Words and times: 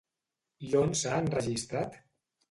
I 0.67 0.71
on 0.79 0.95
s'ha 1.01 1.19
enregistrat? 1.23 1.99